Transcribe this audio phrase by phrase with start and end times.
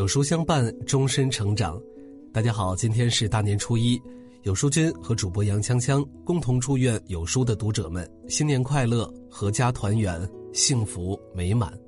[0.00, 1.78] 有书相伴，终身成长。
[2.32, 4.00] 大家好，今天是大年初一，
[4.44, 11.78] 有书君和主播杨锵锵共同祝愿有书的读者们新年快乐，阖家团圆，幸福美满。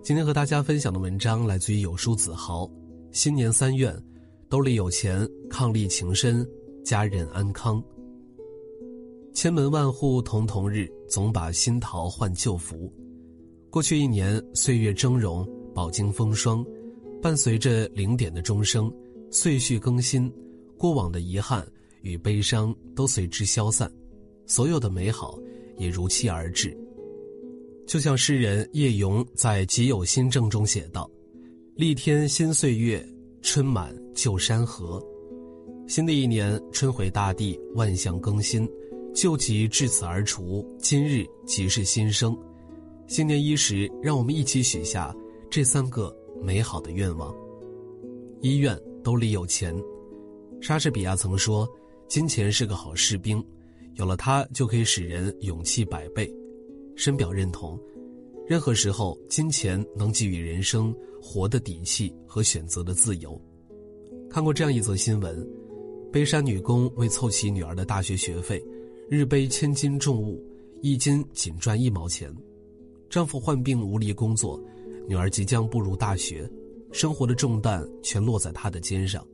[0.00, 2.70] 今天和大家分享的文章来自于有书子豪，
[3.10, 3.92] 新年三愿：
[4.48, 6.48] 兜里有钱，伉俪情深，
[6.84, 7.82] 家人安康。
[9.34, 12.88] 千门万户曈曈日，总把新桃换旧符。
[13.70, 15.44] 过去一年，岁月峥嵘，
[15.74, 16.64] 饱经风霜，
[17.20, 18.92] 伴随着零点的钟声，
[19.30, 20.32] 岁序更新，
[20.76, 21.66] 过往的遗憾
[22.02, 23.90] 与悲伤都随之消散，
[24.46, 25.38] 所有的美好
[25.76, 26.76] 也如期而至。
[27.86, 31.10] 就像诗人叶咏在《己有新政》中写道
[31.74, 33.04] ：“立天新岁月，
[33.42, 35.02] 春满旧山河。”
[35.88, 38.68] 新的一年，春回大地，万象更新，
[39.14, 42.36] 旧疾至此而除，今日即是新生。
[43.06, 45.16] 新年伊始，让我们一起许下
[45.48, 47.34] 这三个美好的愿望。
[48.40, 49.74] 医院兜里有钱，
[50.60, 51.68] 莎士比亚曾说
[52.08, 53.44] ：“金钱是个好士兵，
[53.94, 56.32] 有了它就可以使人勇气百倍。”
[56.96, 57.78] 深表认同。
[58.46, 63.40] 任何时候，金钱能给予人生活的底气和选择的自由。
[64.30, 65.46] 看过这样一则新闻：
[66.10, 68.64] 背山女工为凑齐女儿的大学学费，
[69.08, 70.42] 日背千斤重物，
[70.80, 72.34] 一斤仅赚一毛钱。
[73.10, 74.58] 丈夫患病无力工作，
[75.08, 76.46] 女儿即将步入大学，
[76.92, 79.26] 生活的重担全落在她的肩上。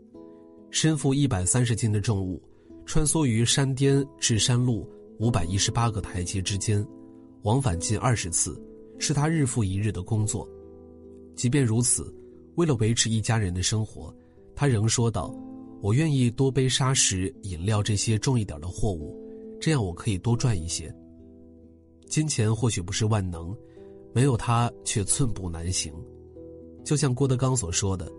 [0.71, 2.41] 身负一百三十斤的重物，
[2.87, 6.87] 穿梭于山巅至山路五百一十八个台阶之间，
[7.43, 8.57] 往返近二十次，
[9.01, 10.49] 是她日复一日的工作。
[11.35, 12.15] 即便如此，
[12.55, 14.15] 为了维持一家人的生活，
[14.55, 15.35] 她仍说道
[15.83, 19.21] ：“我愿意多背砂石、饮料这些重一点的货物，
[19.61, 20.95] 这样我可以多赚一些。”
[22.07, 23.57] 金钱或许不是万能，
[24.15, 25.93] 没有他却寸步难行。
[26.85, 28.11] 就像郭德纲所说的：“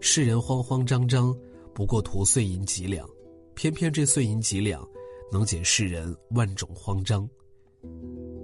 [0.00, 1.36] 世人慌慌张张，
[1.74, 3.08] 不过图碎银几两，
[3.54, 4.86] 偏偏这碎银几两，
[5.32, 7.28] 能解世人万种慌张。”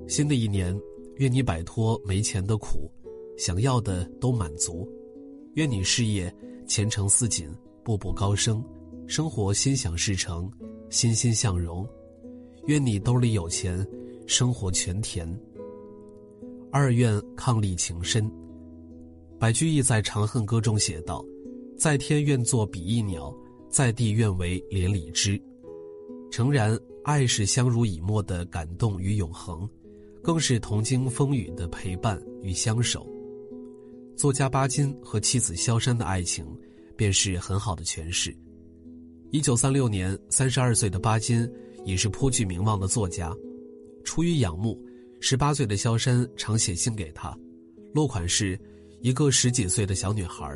[0.08, 0.76] 新的一年，
[1.16, 2.90] 愿你摆脱没钱的苦，
[3.38, 4.84] 想要的都满足；
[5.54, 6.34] 愿你事业
[6.66, 7.48] 前程似锦，
[7.84, 8.64] 步步高升，
[9.06, 10.50] 生活心想事成，
[10.90, 11.86] 欣欣向荣；
[12.66, 13.86] 愿你兜里有钱。
[14.28, 15.24] 生活全甜。
[16.76, 18.30] 二愿伉俪情深。
[19.40, 21.24] 白居易在《长恨歌》中写道
[21.78, 23.34] ：“在天愿作比翼鸟，
[23.70, 25.40] 在地愿为连理枝。”
[26.30, 29.66] 诚然，爱是相濡以沫的感动与永恒，
[30.22, 33.06] 更是同经风雨的陪伴与相守。
[34.14, 36.46] 作家巴金和妻子萧珊的爱情，
[36.94, 38.36] 便是很好的诠释。
[39.30, 41.50] 一九三六年，三十二岁的巴金
[41.86, 43.34] 已是颇具名望的作家。
[44.04, 44.78] 出于仰慕，
[45.20, 47.36] 十八岁的萧山常写信给他，
[47.92, 48.58] 落款是
[49.00, 50.48] 一个十几岁的小女孩。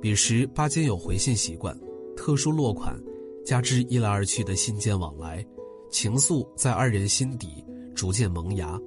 [0.00, 1.76] 彼时巴金有回信习惯，
[2.16, 3.00] 特殊落款，
[3.44, 5.44] 加之一来二去的信件往来，
[5.90, 8.78] 情愫在二人心底逐渐萌芽。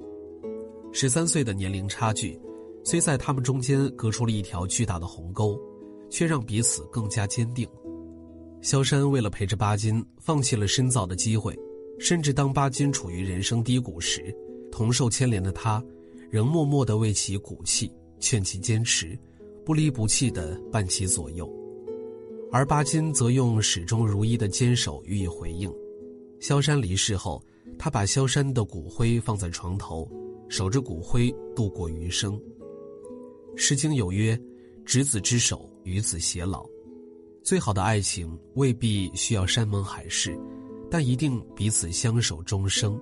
[0.94, 2.40] 十三岁的年龄差距，
[2.84, 5.60] 虽在他们中间隔出了一条巨大的鸿沟，
[6.10, 7.68] 却让彼此更加坚定。
[8.62, 11.58] 萧山为了陪着巴金，放弃了深造的机会。
[11.98, 14.36] 甚至当巴金处于人生低谷时，
[14.76, 15.82] 同受牵连的他，
[16.30, 19.18] 仍默默地为其鼓气，劝其坚持，
[19.64, 21.50] 不离不弃地伴其左右。
[22.52, 25.74] 而巴金则用始终如一的坚守予以回应。
[26.42, 27.42] 萧山离世后，
[27.80, 30.06] 他把萧山的骨灰放在床头，
[30.50, 32.38] 守着骨灰度过余生。
[33.56, 34.38] 《诗经》有曰
[34.84, 36.68] ：“执子之手，与子偕老。”
[37.42, 40.38] 最好的爱情未必需要山盟海誓。
[40.92, 43.00] 但一定彼此相守终生。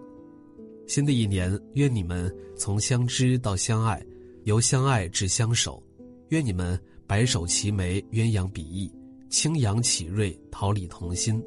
[0.88, 4.06] 新的一年，愿你们从相知到相爱，
[4.44, 5.82] 由相爱至相守。
[6.30, 8.92] 愿你们白首齐眉，鸳鸯比翼，
[9.30, 11.42] 清扬启瑞，桃李同心。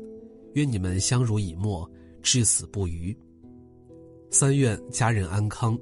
[0.54, 1.88] 愿你们相濡以沫，
[2.22, 3.16] 至死不渝。
[4.30, 5.78] 三愿家人安康。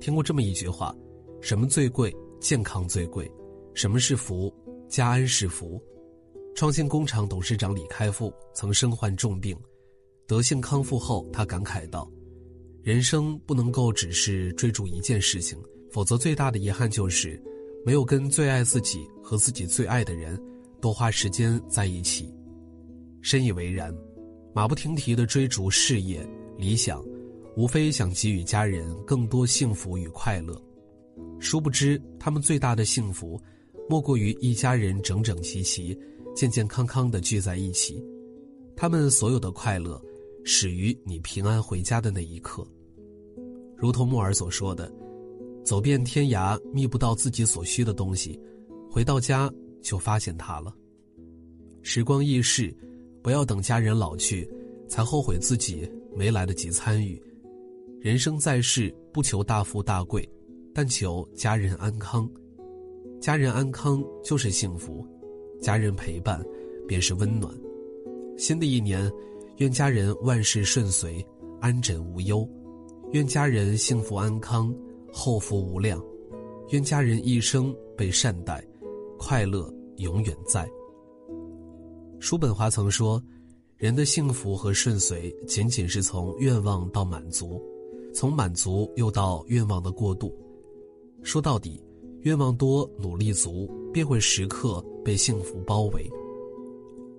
[0.00, 0.94] 听过这么一句话：
[1.40, 2.14] 什么最贵？
[2.40, 3.30] 健康最贵。
[3.74, 4.52] 什么是福？
[4.88, 5.80] 家安是福。
[6.54, 9.56] 创新工厂董事长李开复曾身患重病。
[10.26, 12.10] 德性康复后，他感慨道
[12.88, 15.58] ：“人生不能够只是追逐一件事情，
[15.90, 17.38] 否则最大的遗憾就是
[17.84, 20.42] 没有跟最爱自己和自己最爱的人
[20.80, 22.34] 多花时间在一起。”
[23.20, 23.94] 深以为然，
[24.54, 26.26] 马不停蹄地追逐事业
[26.56, 27.04] 理想，
[27.58, 30.58] 无非想给予家人更多幸福与快乐。
[31.38, 33.38] 殊不知，他们最大的幸福，
[33.86, 35.94] 莫过于一家人整整齐齐、
[36.34, 38.02] 健健康康地聚在一起。
[38.74, 40.02] 他们所有的快乐。
[40.44, 42.66] 始于你平安回家的那一刻。
[43.78, 44.92] 如同木尔所说的
[45.64, 48.38] ：“走遍天涯觅不到自己所需的东西，
[48.90, 49.48] 回到家
[49.80, 50.74] 就发现它了。
[51.82, 52.76] 时光易逝，
[53.22, 54.50] 不要等家人老去，
[54.88, 57.22] 才后悔自己没来得及参与。
[58.00, 60.28] 人生在世，不求大富大贵，
[60.74, 62.28] 但求家人安康。
[63.20, 65.06] 家人安康就是幸福，
[65.62, 66.44] 家人陪伴
[66.86, 67.52] 便是温暖。
[68.36, 69.08] 新的一年，
[69.58, 71.24] 愿家人万事顺遂，
[71.60, 72.44] 安枕无忧；
[73.12, 74.74] 愿家人幸福安康，
[75.10, 75.98] 后福无量；
[76.68, 78.62] 愿家人一生被善待，
[79.18, 80.68] 快乐永远在。
[82.20, 83.22] 叔本华曾说
[83.78, 87.58] ：“人的幸福和顺遂，仅仅是从愿望到满足，
[88.12, 90.30] 从满足又到愿望的过渡。
[91.22, 91.82] 说到底，
[92.20, 96.06] 愿望多、努力足，便会时刻被幸福包围。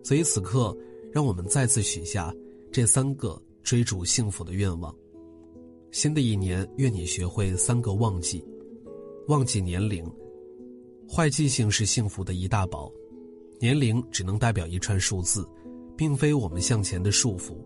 [0.04, 0.78] 所以此刻，
[1.12, 2.32] 让我们再次许下
[2.72, 4.96] 这三个追逐幸福的愿望。
[5.92, 8.46] 新的一年，愿你学会三个忘记：
[9.28, 10.06] 忘记年龄，
[11.08, 12.92] 坏记性是幸福的一大宝。”
[13.60, 15.46] 年龄只能代表一串数字，
[15.98, 17.58] 并非我们向前的束缚。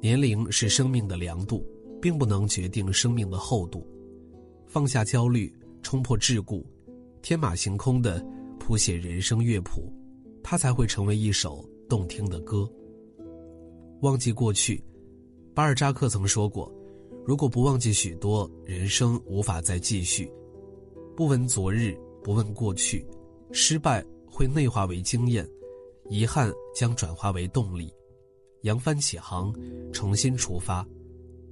[0.00, 1.62] 年龄是生命的量度，
[2.00, 3.86] 并不能决定生命的厚度。
[4.66, 5.52] 放下焦虑，
[5.82, 6.64] 冲破桎梏，
[7.20, 8.24] 天马行空的
[8.58, 9.92] 谱写人生乐谱，
[10.42, 12.66] 它才会成为一首动听的歌。
[14.00, 14.82] 忘记过去，
[15.52, 16.72] 巴尔扎克曾说过
[17.26, 20.30] ：“如果不忘记许多，人生无法再继续。
[21.16, 23.06] 不闻昨日，不问过去，
[23.52, 25.46] 失败。”会内化为经验，
[26.08, 27.92] 遗憾将转化为动力，
[28.62, 29.52] 扬帆起航，
[29.92, 30.86] 重新出发。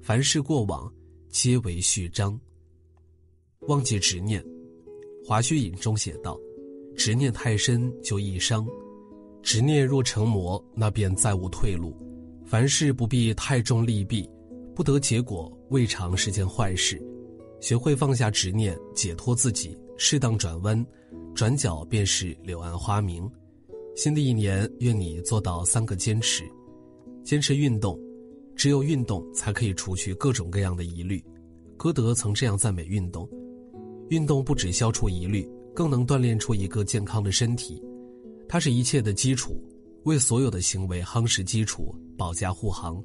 [0.01, 0.91] 凡事过往，
[1.29, 2.41] 皆为序章。
[3.63, 4.41] 忘记执念，
[5.27, 6.39] 《华胥引》中写道
[6.97, 8.65] ：“执念太深就易伤，
[9.43, 11.95] 执念若成魔，那便再无退路。
[12.47, 14.27] 凡事不必太重利弊，
[14.79, 17.03] 不得结果未尝是件坏事。
[17.61, 20.87] 学会放下执念，解脱自己，适当转弯。”
[21.35, 23.29] 转角便是柳暗花明。
[23.97, 26.45] 新的一年，愿你做到三个坚持：
[27.25, 27.99] 坚持运动，
[28.55, 31.21] 只有运动才可以除去各种各样的疑虑。
[31.77, 33.29] 歌德曾这样赞美运动：
[34.11, 35.45] 运动不止消除疑虑，
[35.75, 37.83] 更能锻炼出一个健康的身体。
[38.49, 39.61] 它是一切的基础，
[40.05, 43.03] 为所有的行为夯实基础，保驾护航。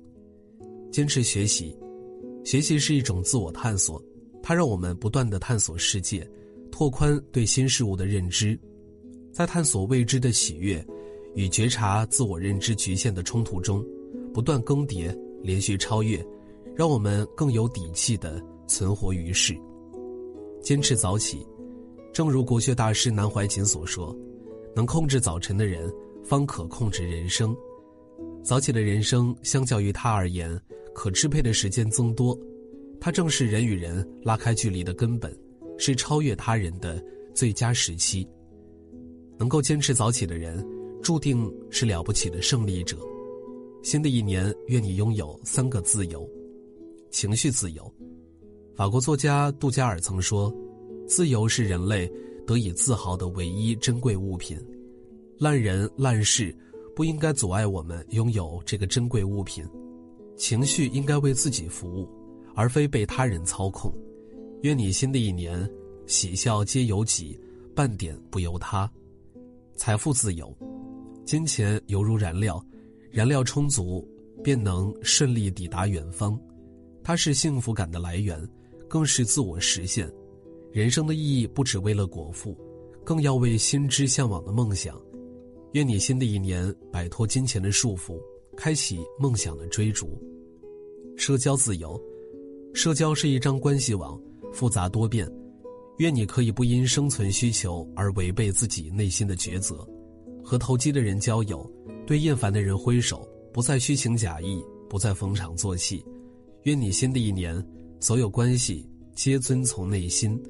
[0.93, 1.75] 坚持学习，
[2.45, 3.99] 学习是一种自我探索，
[4.43, 6.29] 它让我们不断的探索世界。
[6.71, 8.59] 拓宽对新事物的认知，
[9.31, 10.85] 在探索未知的喜悦
[11.33, 13.83] 与觉察自我认知局限的冲突中，
[14.31, 15.11] 不断更迭，
[15.41, 16.23] 连续超越，
[16.75, 19.57] 让我们更有底气地存活于世。
[20.61, 21.43] 坚持早起，
[22.13, 24.15] 正如国学大师南怀瑾所说
[24.75, 25.91] ：“能控制早晨的人，
[26.23, 27.55] 方可控制人生。”
[28.45, 30.59] 早起的人生，相较于他而言，
[30.93, 32.37] 可支配的时间增多，
[32.99, 35.35] 它正是人与人拉开距离的根本。
[35.75, 37.03] 是超越他人的
[37.33, 38.25] 最佳时期。
[39.39, 40.65] 能够坚持早起的人，
[41.01, 42.95] 注定是了不起的胜利者。
[43.81, 46.29] 新的一年，愿你拥有三个自由：
[47.09, 47.91] 情绪自由。
[48.75, 50.53] 法国作家杜加尔曾说
[51.09, 52.09] ：“自由是人类
[52.45, 54.57] 得以自豪的唯一珍贵物品。
[55.39, 56.55] 烂人烂事
[56.95, 59.65] 不应该阻碍我们拥有这个珍贵物品。
[60.35, 62.09] 情绪应该为自己服务，
[62.55, 63.93] 而非被他人操控。”
[64.63, 65.69] 愿你新的一年，
[66.07, 67.37] 喜笑皆由己，
[67.75, 68.89] 半点不由他。
[69.75, 70.55] 财富自由，
[71.25, 72.63] 金钱犹如燃料，
[73.11, 74.07] 燃料充足，
[74.41, 76.39] 便能顺利抵达远方。
[77.03, 78.41] 它是幸福感的来源，
[78.87, 80.09] 更是自我实现。
[80.71, 82.57] 人生的意义不只为了果腹，
[83.03, 84.97] 更要为心之向往的梦想。
[85.73, 88.17] 愿你新的一年摆脱金钱的束缚，
[88.63, 90.17] 开启梦想的追逐。
[91.17, 92.01] 社交自由，
[92.73, 94.17] 社交是一张关系网。
[94.53, 95.29] 复杂多变，
[95.97, 99.85] 愿你可以不因生存需求而违背自己内心的抉择，
[100.41, 101.69] 和投机的人交友，
[102.07, 106.01] 对厌烦的人挥手，不再虚情假意，不再逢场作戏。
[106.61, 107.61] 愿你新的一年，
[107.99, 110.41] 所有关系皆遵从内心。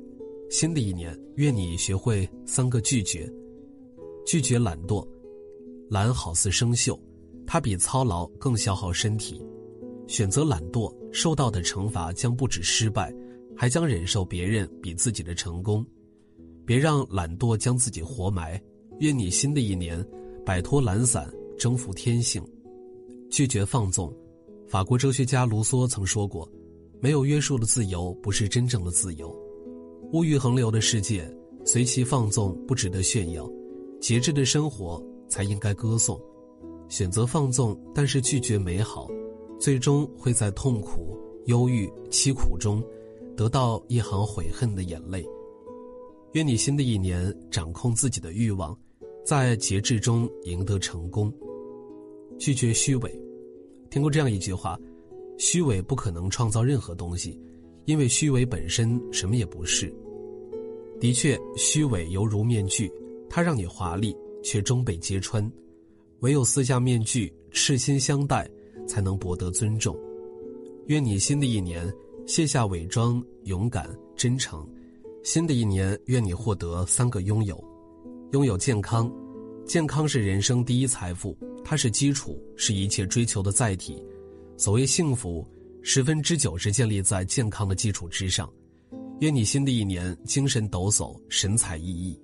[0.51, 3.27] 新的一年，愿你学会三个拒绝：
[4.23, 5.03] 拒绝懒惰，
[5.89, 6.95] 懒好似生锈，
[7.45, 9.41] 它比操劳更消耗身体。
[10.07, 13.13] 选择懒惰，受到的惩罚将不止失败。
[13.55, 15.85] 还将忍受别人比自己的成功，
[16.65, 18.59] 别让懒惰将自己活埋。
[18.99, 20.03] 愿你新的一年，
[20.43, 22.43] 摆脱懒散，征服天性，
[23.29, 24.11] 拒绝放纵。
[24.67, 26.51] 法国哲学家卢梭曾说过
[26.99, 29.31] ：“没有约束的自由不是真正的自由。”
[30.13, 31.31] 物欲横流的世界，
[31.63, 33.47] 随其放纵不值得炫耀，
[34.01, 36.19] 节制的生活才应该歌颂。
[36.89, 39.07] 选择放纵，但是拒绝美好，
[39.59, 42.83] 最终会在痛苦、忧郁、凄苦中。
[43.35, 45.25] 得到一行悔恨的眼泪。
[46.33, 48.77] 愿你新的一年掌控自己的欲望，
[49.25, 51.33] 在节制中赢得成功。
[52.37, 53.19] 拒绝虚伪。
[53.89, 54.77] 听过这样一句话：
[55.39, 57.35] 虚伪不可能创造任何东西，
[57.85, 59.91] 因为虚伪本身什么也不是。
[60.99, 62.91] 的确，虚伪犹如面具，
[63.27, 65.51] 它让你华丽，却终被揭穿。
[66.23, 68.49] 唯有撕下面具，赤心相待，
[68.87, 69.93] 才能博得尊重。
[70.87, 71.93] 愿你新的一年
[72.25, 74.65] 卸下伪装，勇敢真诚。
[75.21, 77.61] 新的一年，愿你获得三个拥有：
[78.31, 79.11] 拥有健康，
[79.65, 84.01] 健康是人生第一财富，它是基础，是一切追求的载体。
[84.55, 85.45] 所谓幸福，
[85.81, 88.49] 十分之九是建立在健康的基础之上。
[89.19, 92.17] 愿你新的一年精神抖擞，神采奕奕。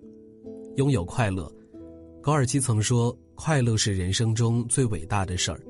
[0.77, 1.53] 拥有快乐，
[2.21, 3.13] 高尔基曾说。
[3.41, 5.63] 快乐是人生中最伟大的事儿，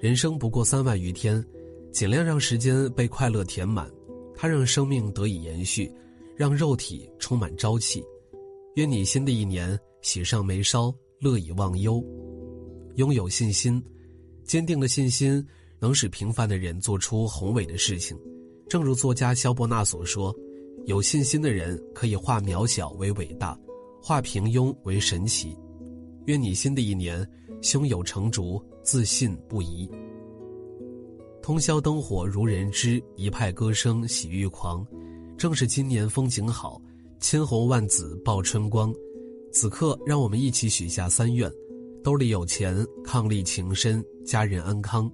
[0.00, 1.44] 人生不过三万余天，
[1.92, 3.86] 尽量让时间被快乐填满，
[4.34, 5.92] 它让生命得以延续，
[6.34, 8.02] 让肉体充满朝气。
[8.76, 10.90] 愿你新的一年喜上眉梢，
[11.20, 12.02] 乐以忘忧。
[12.94, 13.80] 拥有信心，
[14.42, 15.46] 坚定的信心
[15.78, 18.18] 能使平凡的人做出宏伟的事情。
[18.70, 20.34] 正如作家萧伯纳所说
[20.88, 23.54] ：“有信心的人可以化渺小为伟大，
[24.00, 25.54] 化平庸为神奇。”
[26.26, 27.26] 愿你新的一年
[27.60, 29.88] 胸有成竹，自信不疑。
[31.42, 34.86] 通宵灯火如人知，一派歌声喜欲狂。
[35.36, 36.80] 正是今年风景好，
[37.18, 38.94] 千红万紫报春光。
[39.50, 41.50] 此刻，让我们一起许下三愿：
[42.02, 45.10] 兜里有钱，伉俪情深，家人安康。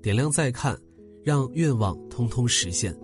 [0.00, 0.74] 点亮再看，
[1.22, 2.98] 让愿望通通实现。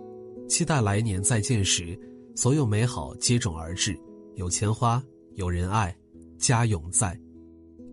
[0.48, 1.98] 期待来年再见时，
[2.34, 3.94] 所有美好接踵而至，
[4.36, 5.02] 有钱花，
[5.34, 5.94] 有人爱，
[6.38, 7.18] 家永在。